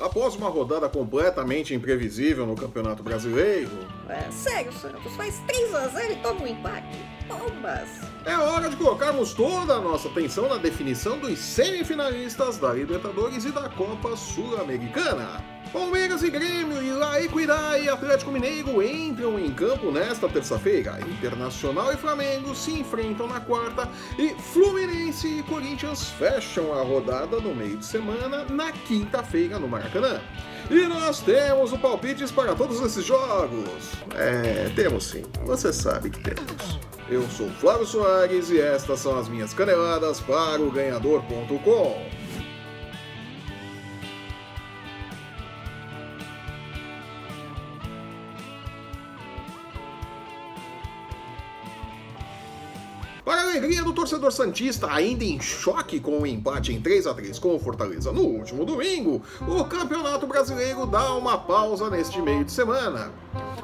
Após 0.00 0.34
uma 0.34 0.48
rodada 0.48 0.88
completamente 0.88 1.74
imprevisível 1.74 2.46
no 2.46 2.56
Campeonato 2.56 3.02
Brasileiro. 3.02 3.70
É, 4.08 4.30
sério, 4.30 4.72
Santos, 4.72 5.14
faz 5.14 5.40
3x0 5.46 6.12
e 6.12 6.16
toma 6.16 6.42
um 6.42 6.46
empate. 6.46 6.98
Bombas! 7.28 7.88
É 8.24 8.36
hora 8.36 8.70
de 8.70 8.76
colocarmos 8.76 9.34
toda 9.34 9.74
a 9.74 9.80
nossa 9.80 10.08
atenção 10.08 10.48
na 10.48 10.56
definição 10.56 11.18
dos 11.18 11.38
semifinalistas 11.38 12.56
da 12.58 12.72
Libertadores 12.72 13.44
e 13.44 13.52
da 13.52 13.68
Copa 13.68 14.16
Sul-Americana. 14.16 15.59
Palmeiras 15.72 16.24
e 16.24 16.30
Grêmio, 16.30 16.82
Ilaíquirá 16.82 17.78
e 17.78 17.88
Atlético 17.88 18.32
Mineiro 18.32 18.82
entram 18.82 19.38
em 19.38 19.52
campo 19.52 19.92
nesta 19.92 20.28
terça-feira. 20.28 20.98
Internacional 21.00 21.92
e 21.92 21.96
Flamengo 21.96 22.56
se 22.56 22.72
enfrentam 22.72 23.28
na 23.28 23.40
quarta 23.40 23.88
e 24.18 24.30
Fluminense 24.30 25.28
e 25.28 25.42
Corinthians 25.44 26.10
fecham 26.10 26.72
a 26.72 26.82
rodada 26.82 27.38
no 27.38 27.54
meio 27.54 27.76
de 27.76 27.86
semana 27.86 28.44
na 28.50 28.72
quinta-feira 28.72 29.60
no 29.60 29.68
Maracanã. 29.68 30.20
E 30.68 30.88
nós 30.88 31.20
temos 31.20 31.72
o 31.72 31.78
palpites 31.78 32.32
para 32.32 32.54
todos 32.56 32.80
esses 32.80 33.04
jogos. 33.04 33.92
É, 34.16 34.70
temos 34.74 35.06
sim. 35.06 35.22
Você 35.44 35.72
sabe 35.72 36.10
que 36.10 36.18
temos. 36.18 36.80
Eu 37.08 37.28
sou 37.28 37.48
Flávio 37.50 37.86
Soares 37.86 38.50
e 38.50 38.60
estas 38.60 39.00
são 39.00 39.18
as 39.18 39.28
minhas 39.28 39.54
caneladas 39.54 40.20
para 40.20 40.60
o 40.60 40.70
ganhador.com. 40.70 42.19
Para 53.24 53.42
a 53.42 53.44
alegria 53.44 53.82
do 53.82 53.92
torcedor 53.92 54.32
Santista, 54.32 54.90
ainda 54.90 55.24
em 55.24 55.40
choque 55.40 56.00
com 56.00 56.20
o 56.20 56.26
empate 56.26 56.72
em 56.72 56.80
3 56.80 57.06
a 57.06 57.14
3 57.14 57.38
com 57.38 57.54
o 57.54 57.58
Fortaleza 57.58 58.12
no 58.12 58.22
último 58.22 58.64
domingo, 58.64 59.22
o 59.46 59.64
Campeonato 59.64 60.26
Brasileiro 60.26 60.86
dá 60.86 61.14
uma 61.14 61.36
pausa 61.36 61.90
neste 61.90 62.20
meio 62.22 62.44
de 62.44 62.52
semana. 62.52 63.12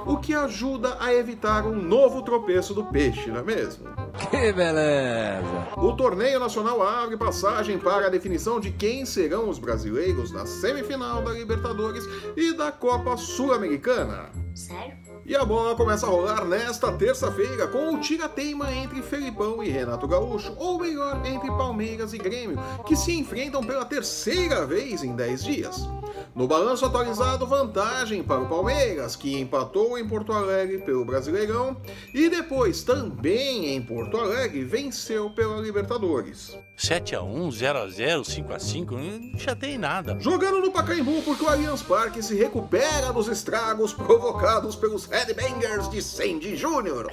O 0.05 0.19
que 0.19 0.35
ajuda 0.35 0.97
a 1.01 1.13
evitar 1.13 1.67
um 1.67 1.75
novo 1.75 2.23
tropeço 2.23 2.75
do 2.75 2.85
peixe, 2.85 3.31
não 3.31 3.41
é 3.41 3.43
mesmo? 3.43 3.87
Que 4.31 4.53
beleza! 4.53 5.69
O 5.77 5.93
torneio 5.93 6.39
nacional 6.39 6.83
abre 6.83 7.17
passagem 7.17 7.79
para 7.79 8.07
a 8.07 8.11
definição 8.11 8.61
de 8.61 8.71
quem 8.71 9.05
serão 9.05 9.49
os 9.49 9.59
brasileiros 9.59 10.31
na 10.31 10.47
semifinal 10.47 11.23
da 11.23 11.33
Libertadores 11.33 12.05
e 12.37 12.53
da 12.53 12.71
Copa 12.71 13.17
Sul-Americana. 13.17 14.31
Sério? 14.55 15.06
E 15.29 15.35
a 15.35 15.45
bola 15.45 15.75
começa 15.75 16.07
a 16.07 16.09
rolar 16.09 16.45
nesta 16.45 16.93
terça-feira 16.93 17.67
com 17.67 17.93
o 17.93 18.01
tira-teima 18.01 18.73
entre 18.73 19.03
Felipão 19.03 19.61
e 19.61 19.69
Renato 19.69 20.07
Gaúcho, 20.07 20.55
ou 20.57 20.79
melhor, 20.79 21.21
entre 21.27 21.49
Palmeiras 21.49 22.13
e 22.13 22.19
Grêmio, 22.19 22.57
que 22.87 22.95
se 22.95 23.13
enfrentam 23.13 23.61
pela 23.61 23.85
terceira 23.85 24.65
vez 24.65 25.03
em 25.03 25.17
10 25.17 25.43
dias. 25.43 25.89
No 26.37 26.47
balanço 26.47 26.85
atualizado, 26.85 27.47
vantagem 27.47 28.23
para 28.23 28.43
o 28.43 28.47
Palmeiras, 28.47 29.17
que 29.17 29.41
empatou 29.41 29.97
em 29.97 30.07
Porto 30.07 30.35
Alegre 30.35 30.77
pelo 30.77 31.03
Brasileirão 31.03 31.81
e 32.13 32.29
depois, 32.29 32.83
também 32.83 33.75
em 33.75 33.81
Porto 33.81 34.19
Alegre, 34.19 34.63
venceu 34.63 35.31
pela 35.31 35.57
Libertadores. 35.63 36.55
7x1, 36.77 37.49
0x0, 37.49 38.21
5x5, 38.21 38.91
não 39.33 39.39
chatei 39.39 39.79
nada. 39.79 40.19
Jogando 40.21 40.61
no 40.61 40.71
Pacaembu 40.71 41.23
porque 41.23 41.43
o 41.43 41.49
Allianz 41.49 41.81
Parque 41.81 42.23
se 42.23 42.35
recupera 42.35 43.15
dos 43.15 43.29
estragos 43.29 43.95
provocados 43.95 44.77
pelos 44.77 45.07
Headbangers 45.07 45.89
de 45.89 46.03
Sandy 46.03 46.55
Júnior. 46.55 47.11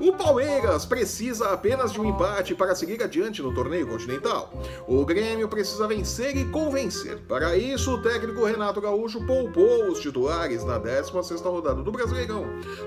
O 0.00 0.12
Palmeiras 0.14 0.84
precisa 0.84 1.50
apenas 1.50 1.92
de 1.92 2.00
um 2.00 2.04
empate 2.04 2.54
para 2.54 2.74
seguir 2.74 3.00
adiante 3.02 3.40
no 3.40 3.54
torneio 3.54 3.86
continental. 3.86 4.52
O 4.88 5.04
Grêmio 5.04 5.48
precisa 5.48 5.86
vencer 5.86 6.36
e 6.36 6.44
convencer. 6.46 7.18
Para 7.28 7.56
isso, 7.56 7.94
o 7.94 8.02
técnico 8.02 8.44
Renato 8.44 8.80
Gaúcho 8.80 9.24
poupou 9.24 9.90
os 9.90 10.00
titulares 10.00 10.64
na 10.64 10.80
16ª 10.80 11.44
rodada 11.44 11.82
do 11.82 11.92
Brasileirão. 11.92 12.46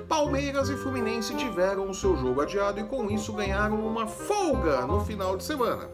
Palmeiras 0.10 0.70
e 0.70 0.76
Fluminense 0.76 1.36
tiveram 1.36 1.90
o 1.90 1.94
seu 1.94 2.18
jogo 2.18 2.42
adiado 2.42 2.80
e 2.80 2.84
com 2.84 3.10
isso 3.10 3.32
ganharam 3.34 3.86
uma 3.86 4.08
folga 4.08 4.86
no 4.86 5.00
final 5.06 5.38
de 5.38 5.44
semana. 5.44 5.90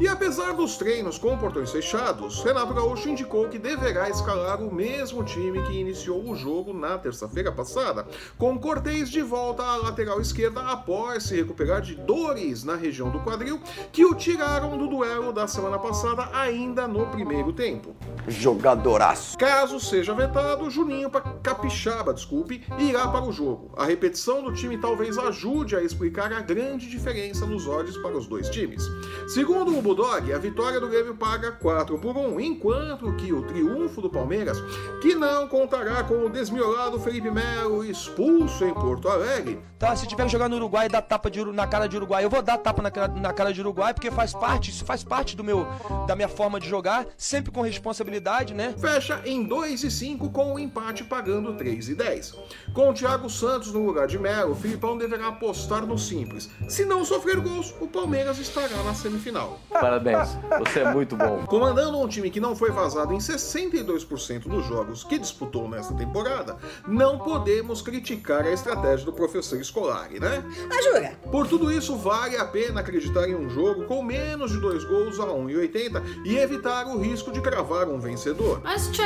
E 0.00 0.08
apesar 0.08 0.52
dos 0.52 0.76
treinos 0.76 1.18
com 1.18 1.36
portões 1.38 1.70
fechados, 1.70 2.42
Renato 2.42 2.74
Gaúcho 2.74 3.08
indicou 3.08 3.48
que 3.48 3.58
deverá 3.58 4.10
escalar 4.10 4.60
o 4.60 4.72
mesmo 4.72 5.24
time 5.24 5.62
que 5.62 5.80
iniciou 5.80 6.28
o 6.28 6.36
jogo 6.36 6.74
na 6.74 6.98
terça-feira 6.98 7.50
passada, 7.50 8.06
com 8.36 8.58
De 8.98 9.22
volta 9.22 9.62
à 9.62 9.76
lateral 9.76 10.20
esquerda 10.20 10.60
após 10.60 11.22
se 11.22 11.36
recuperar 11.36 11.80
de 11.80 11.94
dores 11.94 12.64
na 12.64 12.74
região 12.74 13.10
do 13.10 13.20
quadril 13.20 13.60
que 13.92 14.04
o 14.04 14.12
tiraram 14.12 14.76
do 14.76 14.88
duelo 14.88 15.32
da 15.32 15.46
semana 15.46 15.78
passada 15.78 16.28
ainda 16.32 16.88
no 16.88 17.06
primeiro 17.06 17.52
tempo. 17.52 17.94
Jogadoraço. 18.26 19.38
Caso 19.38 19.78
seja 19.78 20.12
vetado, 20.14 20.68
Juninho 20.68 21.10
Capixaba, 21.42 22.12
desculpe, 22.12 22.62
irá 22.76 23.06
para 23.08 23.24
o 23.24 23.32
jogo. 23.32 23.70
A 23.76 23.84
repetição 23.84 24.42
do 24.42 24.52
time 24.52 24.76
talvez 24.76 25.16
ajude 25.16 25.76
a 25.76 25.82
explicar 25.82 26.32
a 26.32 26.40
grande 26.40 26.88
diferença 26.88 27.46
nos 27.46 27.66
odds 27.66 27.96
para 27.98 28.16
os 28.16 28.26
dois 28.26 28.50
times. 28.50 28.82
Segundo 29.28 29.78
o 29.78 29.80
Bulldog, 29.80 30.32
a 30.32 30.38
vitória 30.38 30.80
do 30.80 30.88
Grêmio 30.88 31.14
paga 31.14 31.52
4 31.52 31.98
por 31.98 32.16
1, 32.16 32.40
enquanto 32.40 33.14
que 33.14 33.32
o 33.32 33.42
triunfo 33.42 34.02
do 34.02 34.10
Palmeiras, 34.10 34.60
que 35.00 35.14
não 35.14 35.46
contará 35.48 36.02
com 36.02 36.26
o 36.26 36.28
desmiolado 36.28 37.00
Felipe 37.00 37.30
Melo 37.30 37.84
expulso 37.84 38.64
em 38.64 38.74
Porto 38.88 39.06
Alegre. 39.06 39.58
Tá, 39.78 39.94
se 39.94 40.06
tiver 40.06 40.24
que 40.24 40.32
jogar 40.32 40.48
no 40.48 40.56
Uruguai 40.56 40.86
e 40.86 40.88
dar 40.88 41.02
tapa 41.02 41.30
de, 41.30 41.44
na 41.44 41.66
cara 41.66 41.86
de 41.86 41.96
Uruguai, 41.96 42.24
eu 42.24 42.30
vou 42.30 42.42
dar 42.42 42.56
tapa 42.56 42.82
na, 42.82 42.90
na 43.20 43.32
cara 43.32 43.52
de 43.52 43.60
Uruguai 43.60 43.92
porque 43.94 44.10
faz 44.10 44.32
parte, 44.32 44.70
isso 44.70 44.84
faz 44.84 45.04
parte 45.04 45.36
do 45.36 45.44
meu 45.44 45.68
da 46.06 46.16
minha 46.16 46.26
forma 46.28 46.58
de 46.58 46.68
jogar, 46.68 47.06
sempre 47.16 47.52
com 47.52 47.60
responsabilidade, 47.60 48.54
né? 48.54 48.74
Fecha 48.78 49.20
em 49.24 49.44
2 49.44 49.84
e 49.84 49.90
5 49.90 50.30
com 50.30 50.54
o 50.54 50.58
empate 50.58 51.04
pagando 51.04 51.54
3 51.54 51.90
e 51.90 51.94
10. 51.94 52.34
Com 52.72 52.90
o 52.90 52.94
Thiago 52.94 53.28
Santos 53.28 53.72
no 53.72 53.84
lugar 53.84 54.06
de 54.08 54.18
Melo, 54.18 54.52
o 54.52 54.56
Filipão 54.56 54.96
deverá 54.96 55.28
apostar 55.28 55.86
no 55.86 55.98
simples. 55.98 56.50
Se 56.66 56.84
não 56.84 57.04
sofrer 57.04 57.38
gols, 57.38 57.72
o 57.80 57.86
Palmeiras 57.86 58.38
estará 58.38 58.82
na 58.82 58.94
semifinal. 58.94 59.60
Parabéns, 59.70 60.36
você 60.58 60.80
é 60.80 60.92
muito 60.92 61.14
bom. 61.14 61.44
Comandando 61.46 62.00
um 62.00 62.08
time 62.08 62.30
que 62.30 62.40
não 62.40 62.56
foi 62.56 62.70
vazado 62.70 63.12
em 63.12 63.18
62% 63.18 64.48
dos 64.48 64.66
jogos 64.66 65.04
que 65.04 65.18
disputou 65.18 65.68
nesta 65.68 65.94
temporada, 65.94 66.56
não 66.86 67.18
podemos 67.18 67.80
criticar 67.80 68.44
a 68.44 68.50
estratégia 68.50 68.77
do 69.04 69.12
professor 69.12 69.62
Scolari, 69.62 70.20
né? 70.20 70.42
Ah, 70.70 70.82
jura? 70.82 71.18
Por 71.30 71.46
tudo 71.46 71.70
isso, 71.70 71.96
vale 71.96 72.36
a 72.36 72.44
pena 72.44 72.80
acreditar 72.80 73.28
em 73.28 73.34
um 73.34 73.50
jogo 73.50 73.84
com 73.84 74.02
menos 74.02 74.52
de 74.52 74.60
dois 74.60 74.84
gols 74.84 75.18
a 75.18 75.26
1,80 75.26 76.24
e 76.24 76.38
evitar 76.38 76.86
o 76.86 76.98
risco 76.98 77.32
de 77.32 77.40
cravar 77.40 77.88
um 77.88 77.98
vencedor. 77.98 78.60
Mas, 78.62 78.88
tchê! 78.88 79.02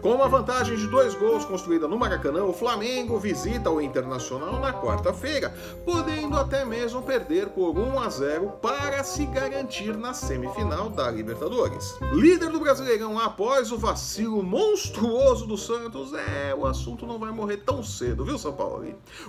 Com 0.00 0.14
uma 0.14 0.28
vantagem 0.28 0.76
de 0.76 0.86
dois 0.86 1.14
gols 1.14 1.44
construída 1.44 1.86
no 1.88 1.98
Maracanã, 1.98 2.44
o 2.44 2.52
Flamengo 2.52 3.18
visita 3.18 3.70
o 3.70 3.80
Internacional 3.80 4.60
na 4.60 4.72
quarta-feira, 4.72 5.52
podendo 5.84 6.36
até 6.38 6.64
mesmo 6.64 7.02
perder 7.02 7.48
por 7.48 7.76
1 7.76 8.00
a 8.00 8.08
0 8.08 8.52
para 8.62 9.02
se 9.02 9.26
garantir 9.26 9.96
na 9.96 10.14
semifinal 10.14 10.88
da 10.88 11.10
Libertadores. 11.10 11.96
Líder 12.12 12.50
do 12.50 12.60
Brasileirão 12.60 13.18
após 13.18 13.72
o 13.72 13.76
vacilo 13.76 14.42
monstruoso 14.42 15.46
do 15.46 15.56
Santos, 15.56 16.14
é, 16.14 16.54
o 16.54 16.64
assunto 16.64 17.06
não 17.06 17.18
vai 17.18 17.32
morrer 17.32 17.58
tão 17.58 17.82
cedo, 17.82 18.24
viu, 18.24 18.38
São 18.38 18.52
Paulo? 18.52 18.78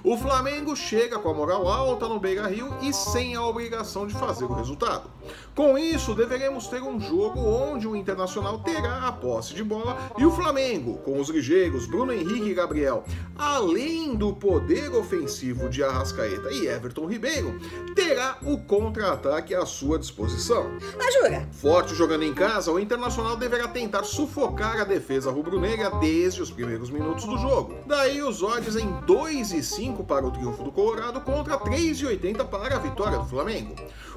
O 0.04 0.18
Flamengo 0.18 0.76
chega 0.76 1.20
com 1.20 1.30
a 1.30 1.34
moral 1.34 1.68
alta 1.68 2.08
no 2.08 2.20
Beira-Rio 2.20 2.74
e 2.82 2.94
sem 2.94 3.36
a 3.36 3.46
obrigação 3.46 4.08
de 4.08 4.14
fazer 4.14 4.46
o 4.46 4.54
resultado. 4.54 5.10
Com 5.56 5.78
isso, 5.78 6.16
deveremos 6.16 6.68
ter 6.68 6.82
um 6.82 7.00
jogo 7.00 7.40
onde 7.40 7.88
o 7.88 7.96
Internacional 7.96 8.60
terá 8.60 9.08
a 9.08 9.12
posse 9.12 9.54
de 9.54 9.64
bola 9.64 9.98
e 10.18 10.26
o 10.26 10.32
Flamengo, 10.32 10.98
com 11.00 11.20
os 11.20 11.30
ligeiros 11.30 11.86
Bruno 11.86 12.14
Henrique 12.14 12.50
e 12.50 12.54
Gabriel, 12.54 13.04
além 13.38 14.16
do 14.16 14.34
poder 14.34 14.94
ofensivo 14.96 15.70
de 15.70 15.84
Arrascaeta 15.84 16.52
e 16.52 16.68
Everton 16.68 17.06
Ribeiro, 17.06 17.60
terá 17.96 18.38
o 18.44 18.58
contra-ataque 18.58 19.54
à 19.54 19.66
sua 19.66 20.00
disposição. 20.00 20.72
Jura? 21.12 21.48
Forte 21.52 21.96
jogando 21.96 22.24
em 22.24 22.34
casa, 22.34 22.72
o 22.72 22.80
Internacional 22.80 23.36
deverá 23.36 23.68
tentar 23.68 24.04
sufocar 24.04 24.80
a 24.80 24.84
defesa 24.84 25.32
rubro-negra 25.32 25.90
desde 26.00 26.42
os 26.42 26.52
primeiros 26.52 26.90
minutos 26.90 27.26
do 27.26 27.38
jogo. 27.38 27.76
Daí 27.86 28.22
os 28.22 28.42
odds 28.42 28.76
em 28.76 28.90
2 29.06 29.52
e 29.52 29.64
5 29.70 30.04
para 30.04 30.26
o 30.26 30.32
triunfo 30.32 30.64
do 30.64 30.72
Colorado 30.72 31.22
contra 31.22 31.58
3,80 31.58 32.46
para 32.46 32.76
a 32.76 32.80
vitória 32.80 33.18
do 33.18 33.26
Flamengo. 33.26 33.76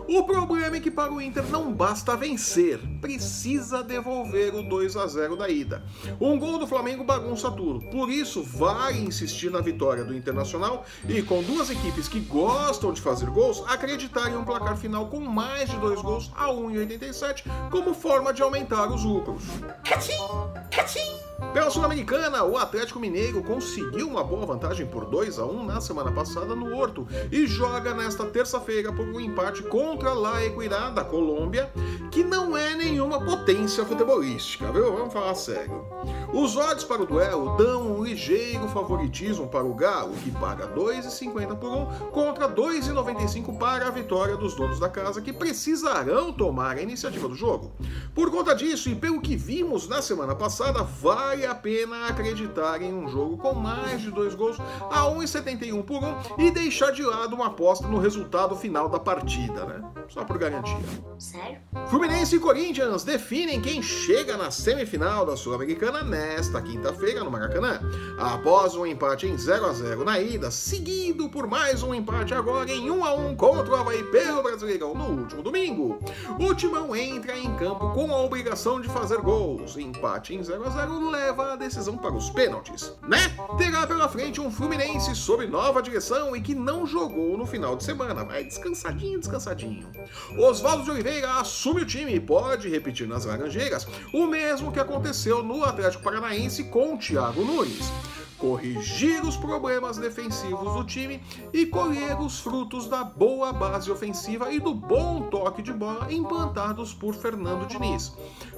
O 0.09 0.25
problema 0.25 0.77
é 0.77 0.81
que 0.81 0.91
para 0.91 1.13
o 1.13 1.21
Inter 1.21 1.45
não 1.47 1.73
basta 1.73 2.17
vencer, 2.17 2.79
precisa 3.01 3.83
devolver 3.83 4.55
o 4.55 4.63
2 4.63 4.97
a 4.97 5.07
0 5.07 5.37
da 5.37 5.49
ida. 5.49 5.85
Um 6.21 6.39
gol 6.39 6.59
do 6.59 6.67
Flamengo 6.67 7.05
bagunça 7.05 7.51
tudo, 7.51 7.81
por 7.91 8.11
isso 8.11 8.43
vale 8.43 8.99
insistir 8.99 9.51
na 9.51 9.61
vitória 9.61 10.05
do 10.05 10.17
Internacional 10.17 10.85
e 11.09 11.23
com 11.23 11.43
duas 11.43 11.71
equipes 11.71 12.09
que 12.09 12.21
gostam 12.21 12.93
de 12.93 13.01
fazer 13.01 13.31
gols, 13.31 13.63
acreditar 13.69 14.31
em 14.31 14.37
um 14.37 14.45
placar 14.45 14.77
final 14.77 15.07
com 15.07 15.21
mais 15.21 15.71
de 15.71 15.77
dois 15.77 16.01
gols 16.01 16.33
a 16.35 16.49
1,87 16.49 17.45
como 17.71 17.95
forma 17.95 18.33
de 18.33 18.43
aumentar 18.43 18.91
os 18.91 19.05
lucros. 19.05 19.45
Cachim! 19.85 20.19
Cachim! 20.71 21.22
Pela 21.53 21.71
Sul-Americana, 21.71 22.45
o 22.45 22.57
Atlético 22.57 22.99
Mineiro 22.99 23.43
conseguiu 23.43 24.09
uma 24.09 24.25
boa 24.25 24.47
vantagem 24.47 24.87
por 24.87 25.05
2 25.05 25.39
a 25.39 25.45
1 25.45 25.65
na 25.65 25.81
semana 25.83 26.11
passada 26.11 26.55
no 26.55 26.75
Horto 26.75 27.07
e 27.31 27.47
joga 27.47 27.93
nesta 27.93 28.25
terça-feira 28.25 28.91
por 28.91 29.07
um 29.07 29.21
empate 29.21 29.63
contra 29.65 30.15
La 30.15 30.43
Equidad 30.45 30.95
da 30.95 31.05
Colômbia, 31.05 31.71
que 32.13 32.23
não 32.23 32.55
é 32.55 32.75
nenhuma 32.77 33.19
potência 33.25 33.87
futebolística, 33.87 34.71
viu? 34.71 34.93
Vamos 34.95 35.15
falar 35.15 35.35
sério. 35.35 35.83
Os 36.31 36.57
odds 36.57 36.85
para 36.85 37.03
o 37.03 37.07
duelo 37.07 37.57
dão 37.57 37.91
um 37.91 38.05
ligeiro 38.05 38.69
favoritismo 38.69 39.49
para 39.49 39.65
o 39.65 39.75
Galo, 39.75 40.13
que 40.23 40.31
paga 40.31 40.69
2,50 40.69 41.57
por 41.57 41.73
um, 41.73 41.87
contra 42.11 42.47
2,95 42.47 43.57
para 43.57 43.89
a 43.89 43.91
vitória 43.91 44.37
dos 44.37 44.55
donos 44.55 44.79
da 44.79 44.91
casa, 44.91 45.23
que 45.23 45.33
precisarão 45.33 46.31
tomar 46.33 46.77
a 46.77 46.83
iniciativa 46.83 47.27
do 47.27 47.35
jogo. 47.35 47.73
Por 48.15 48.31
conta 48.31 48.55
disso, 48.55 48.91
e 48.91 48.95
pelo 48.95 49.21
que 49.21 49.35
vimos 49.35 49.89
na 49.89 50.03
semana 50.03 50.35
passada, 50.35 50.83
vale 50.83 51.47
a 51.47 51.55
pena 51.55 52.09
acreditar 52.09 52.83
em 52.83 52.93
um 52.93 53.09
jogo 53.09 53.39
com 53.39 53.55
mais 53.55 54.03
de 54.03 54.11
dois 54.11 54.35
gols 54.35 54.59
a 54.91 55.05
1,71 55.07 55.83
por 55.83 56.05
um 56.05 56.15
e 56.39 56.51
deixar 56.51 56.91
de 56.93 57.03
lado 57.03 57.35
uma 57.35 57.47
aposta 57.47 57.89
no 57.89 57.99
resultado 57.99 58.55
final 58.55 58.91
da 58.91 59.01
partida, 59.01 59.65
né? 59.65 59.83
Só 60.13 60.25
por 60.25 60.37
garantia. 60.37 60.77
Sério? 61.19 61.59
Fluminense 61.89 62.37
e 62.37 62.39
Corinthians 62.39 63.03
definem 63.03 63.63
quem 63.63 63.81
chega 63.81 64.37
na 64.37 64.51
semifinal 64.51 65.25
da 65.25 65.39
Sul-Americana 65.39 66.03
nesta 66.03 66.61
quinta-feira 66.61 67.25
no 67.25 67.31
Maracanã. 67.31 67.81
Após 68.19 68.75
um 68.75 68.85
empate 68.85 69.27
em 69.27 69.39
0 69.39 69.65
a 69.65 69.73
0 69.73 70.05
na 70.05 70.21
ida, 70.21 70.51
seguido 70.51 71.31
por 71.31 71.47
mais 71.47 71.83
um 71.83 71.95
empate 71.95 72.35
agora 72.35 72.71
em 72.71 72.91
1 72.91 73.05
a 73.07 73.15
1 73.15 73.37
contra 73.37 73.73
o 73.73 73.77
Havaí 73.77 74.05
pelo 74.05 74.43
Brasileirão 74.43 74.95
no 74.95 75.23
último 75.23 75.43
domingo, 75.43 75.99
o 76.39 76.55
Timão 76.55 76.95
entra 76.95 77.39
em 77.39 77.55
campo 77.57 77.91
com 77.95 78.13
a 78.13 78.23
obrigação 78.23 78.83
de 78.83 78.89
fazer 78.91 79.19
gols. 79.19 79.79
Empate 79.79 80.35
em 80.35 80.43
0 80.43 80.63
a 80.67 80.71
0 80.71 81.11
leva 81.11 81.55
a 81.55 81.57
decisão 81.57 81.97
para 81.97 82.13
os 82.13 82.29
pênaltis, 82.29 82.93
né? 83.09 83.35
Terá 83.57 83.87
pela 83.87 84.11
frente 84.11 84.43
um 84.43 84.51
Fluminense 84.51 85.15
sob 85.15 85.47
nova 85.47 85.81
direção 85.81 86.37
e 86.37 86.43
que 86.43 86.55
não 86.55 86.87
jogou 86.87 87.39
no 87.39 87.47
final 87.47 87.77
de 87.77 87.85
semana. 87.85 88.25
Vai 88.25 88.45
descansadinho, 88.45 89.19
descansadinho. 89.19 89.91
Oswaldo 90.37 90.85
de 90.85 90.91
Oliveira 90.91 91.33
assume 91.35 91.83
o 91.83 91.87
time 91.87 92.15
e 92.15 92.21
pode 92.21 92.69
repetir 92.69 93.07
nas 93.07 93.25
Laranjeiras 93.25 93.87
o 94.13 94.27
mesmo 94.27 94.73
que 94.73 94.81
aconteceu 94.81 95.43
no 95.43 95.65
Atlético 95.65 96.03
Paranaense 96.03 96.65
com 96.65 96.97
Thiago 96.97 97.45
Nunes 97.45 97.91
corrigir 98.43 99.25
os 99.25 99.37
problemas 99.37 99.99
defensivos 99.99 100.75
do 100.75 100.83
time 100.83 101.23
e 101.53 101.65
colher 101.65 102.19
os 102.21 102.41
frutos 102.41 102.89
da 102.89 103.05
boa 103.05 103.53
base 103.53 103.89
ofensiva 103.89 104.53
e 104.53 104.59
do 104.59 104.75
bom 104.75 105.29
toque 105.31 105.63
de 105.63 105.73
bola 105.73 106.13
implantados 106.13 106.93
por 106.93 107.15
Fernando 107.15 107.69
Diniz. 107.69 108.13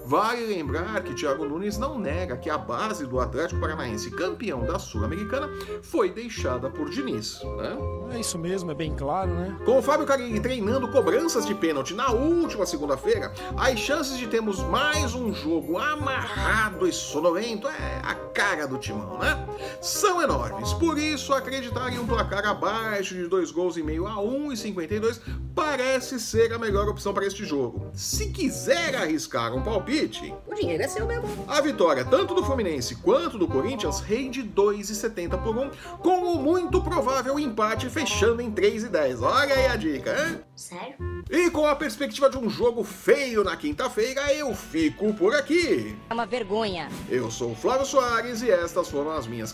Vale 0.07 0.47
lembrar 0.47 1.03
que 1.03 1.15
Thiago 1.15 1.45
Nunes 1.45 1.77
não 1.77 1.99
nega 1.99 2.37
que 2.37 2.49
a 2.49 2.57
base 2.57 3.07
do 3.07 3.21
Atlético 3.21 3.61
Paranaense, 3.61 4.11
campeão 4.11 4.65
da 4.65 4.79
Sul-Americana, 4.79 5.51
foi 5.83 6.11
deixada 6.11 6.71
por 6.71 6.89
Diniz. 6.89 7.43
Né? 7.43 7.77
É 8.15 8.21
isso 8.21 8.39
mesmo, 8.39 8.71
é 8.71 8.75
bem 8.75 8.95
claro, 8.95 9.33
né? 9.33 9.57
Com 9.65 9.79
o 9.79 9.83
Fábio 9.83 10.07
Carilli 10.07 10.41
treinando 10.41 10.89
cobranças 10.89 11.47
de 11.47 11.55
pênalti 11.55 11.95
na 11.95 12.11
última 12.11 12.67
segunda-feira, 12.67 13.33
as 13.57 13.79
chances 13.79 14.19
de 14.19 14.27
termos 14.27 14.61
mais 14.61 15.15
um 15.15 15.33
jogo 15.33 15.79
amarrado 15.79 16.87
e 16.87 16.93
sonolento 16.93 17.67
é 17.67 18.01
a 18.03 18.15
cara 18.15 18.67
do 18.67 18.79
timão, 18.79 19.19
né? 19.19 19.47
São 19.81 20.23
enormes, 20.23 20.73
por 20.75 20.99
isso 20.99 21.33
acreditar 21.33 21.93
em 21.93 21.99
um 21.99 22.07
placar 22.07 22.47
abaixo 22.47 23.15
de 23.15 23.27
dois 23.27 23.51
gols 23.51 23.77
e 23.77 23.83
meio 23.83 24.07
a 24.07 24.15
1,52 24.17 25.21
parece 25.55 26.19
ser 26.19 26.53
a 26.53 26.59
melhor 26.59 26.89
opção 26.89 27.13
para 27.15 27.27
este 27.27 27.45
jogo. 27.45 27.91
Se 27.93 28.31
quiser 28.31 28.97
arriscar 28.97 29.55
um 29.55 29.63
palpite, 29.63 30.35
O 30.47 30.55
dinheiro 30.55 30.83
é 30.83 30.89
seu 30.89 31.07
mesmo. 31.07 31.29
a 31.47 31.61
vitória 31.61 32.05
tanto 32.05 32.35
do 32.35 32.45
Fluminense 32.45 32.97
quanto 32.97 33.39
do 33.39 33.47
Corinthians 33.47 34.01
rende 34.01 34.43
2,70 34.43 35.43
por 35.43 35.57
um, 35.57 35.71
com 35.99 36.33
o 36.33 36.43
muito 36.43 36.83
provável 36.83 37.39
empate 37.39 37.89
fechando 37.89 38.41
em 38.43 38.51
3,10. 38.51 39.21
Olha 39.23 39.55
aí 39.55 39.67
a 39.67 39.77
dica, 39.77 40.11
hein? 40.29 40.41
Sério? 40.57 40.97
E 41.31 41.51
com 41.51 41.67
a 41.67 41.75
perspectiva 41.75 42.29
de 42.29 42.37
um 42.37 42.51
jogo 42.51 42.85
feio 42.85 43.43
na 43.43 43.57
quinta-feira, 43.57 44.33
eu 44.35 44.55
fico 44.55 45.13
por 45.15 45.35
aqui. 45.35 45.97
É 46.11 46.15
uma 46.15 46.27
vergonha. 46.27 46.89
Eu 47.09 47.31
sou 47.31 47.53
o 47.53 47.55
Flávio 47.57 47.87
Soares 47.87 48.43
e 48.43 48.51
estas 48.51 48.89
foram 48.89 49.11
as 49.13 49.27
minhas 49.27 49.51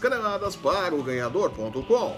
para 0.56 0.94
o 0.94 1.02
ganhador.com. 1.02 2.16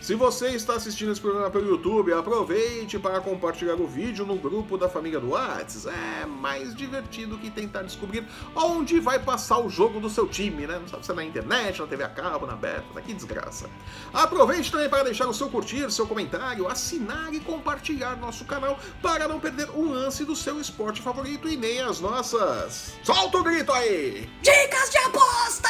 Se 0.00 0.14
você 0.14 0.50
está 0.50 0.74
assistindo 0.74 1.10
esse 1.10 1.20
programa 1.20 1.50
pelo 1.50 1.68
YouTube, 1.68 2.12
aproveite 2.12 2.98
para 2.98 3.20
compartilhar 3.20 3.74
o 3.74 3.86
vídeo 3.86 4.24
no 4.24 4.36
grupo 4.36 4.78
da 4.78 4.88
família 4.88 5.18
do 5.18 5.30
Whats. 5.30 5.86
É 5.86 6.24
mais 6.24 6.74
divertido 6.74 7.36
que 7.36 7.50
tentar 7.50 7.82
descobrir 7.82 8.24
onde 8.54 9.00
vai 9.00 9.18
passar 9.18 9.58
o 9.58 9.68
jogo 9.68 9.98
do 9.98 10.08
seu 10.08 10.28
time, 10.28 10.66
né? 10.66 10.78
Não 10.78 10.88
sabe 10.88 11.04
se 11.04 11.10
é 11.10 11.14
na 11.14 11.24
internet, 11.24 11.80
na 11.80 11.86
TV 11.86 12.04
a 12.04 12.08
cabo, 12.08 12.46
na 12.46 12.54
beta, 12.54 13.02
que 13.02 13.12
desgraça. 13.12 13.68
Aproveite 14.14 14.70
também 14.70 14.88
para 14.88 15.02
deixar 15.02 15.26
o 15.26 15.34
seu 15.34 15.50
curtir, 15.50 15.90
seu 15.90 16.06
comentário, 16.06 16.68
assinar 16.68 17.34
e 17.34 17.40
compartilhar 17.40 18.16
nosso 18.16 18.44
canal 18.44 18.78
para 19.02 19.26
não 19.26 19.40
perder 19.40 19.68
um 19.70 19.92
lance 19.92 20.24
do 20.24 20.36
seu 20.36 20.60
esporte 20.60 21.02
favorito 21.02 21.48
e 21.48 21.56
nem 21.56 21.80
as 21.80 22.00
nossas. 22.00 22.94
Solta 23.02 23.38
o 23.38 23.42
grito 23.42 23.72
aí! 23.72 24.30
Dicas 24.42 24.90
de 24.90 24.98
apostas! 24.98 25.67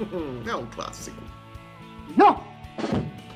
é 0.46 0.54
um 0.54 0.66
clássico. 0.66 1.22
Não! 2.16 2.42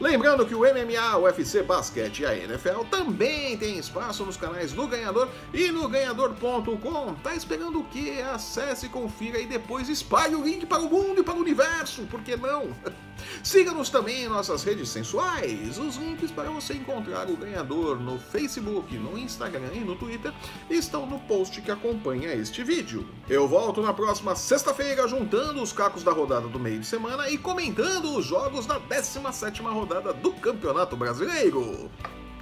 Lembrando 0.01 0.47
que 0.47 0.55
o 0.55 0.61
MMA, 0.61 1.17
o 1.19 1.25
UFC 1.25 1.63
Basquete 1.63 2.21
e 2.21 2.27
a 2.27 2.35
NFL 2.35 2.85
também 2.91 3.55
tem 3.59 3.77
espaço 3.79 4.25
nos 4.25 4.35
canais 4.35 4.73
do 4.73 4.87
Ganhador 4.87 5.29
e 5.53 5.71
no 5.71 5.87
ganhador.com. 5.89 7.15
Tá 7.23 7.35
esperando 7.35 7.81
o 7.81 7.85
quê? 7.85 8.25
Acesse, 8.33 8.89
confira 8.89 9.39
e 9.39 9.47
depois 9.47 9.91
espalhe 9.91 10.35
o 10.35 10.43
link 10.43 10.65
para 10.65 10.81
o 10.81 10.89
mundo 10.89 11.21
e 11.21 11.23
para 11.23 11.35
o 11.35 11.41
universo, 11.41 12.05
por 12.05 12.23
que 12.23 12.35
não? 12.35 12.71
Siga-nos 13.45 13.91
também 13.91 14.25
em 14.25 14.29
nossas 14.29 14.65
redes 14.65 14.89
sensuais. 14.89 15.77
Os 15.77 15.97
links 15.97 16.31
para 16.31 16.49
você 16.49 16.73
encontrar 16.73 17.29
o 17.29 17.37
Ganhador 17.37 18.01
no 18.01 18.19
Facebook, 18.19 18.97
no 18.97 19.19
Instagram 19.19 19.75
e 19.75 19.81
no 19.81 19.97
Twitter 19.97 20.33
estão 20.71 21.05
no 21.05 21.19
post 21.21 21.61
que 21.61 21.71
acompanha 21.71 22.33
este 22.33 22.65
vídeo. 22.65 23.07
Eu 23.31 23.47
volto 23.47 23.81
na 23.81 23.93
próxima 23.93 24.35
sexta-feira 24.35 25.07
juntando 25.07 25.63
os 25.63 25.73
cacos 25.73 26.03
da 26.03 26.11
rodada 26.11 26.49
do 26.49 26.59
meio 26.59 26.81
de 26.81 26.85
semana 26.85 27.31
e 27.31 27.39
comentando 27.39 28.17
os 28.17 28.25
jogos 28.25 28.67
da 28.67 28.81
17ª 28.81 29.73
rodada 29.73 30.13
do 30.13 30.33
Campeonato 30.33 30.97
Brasileiro. 30.97 31.89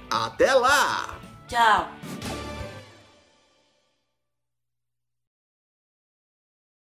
Até 0.09 0.51
lá! 0.51 1.19
Tchau. 1.47 1.91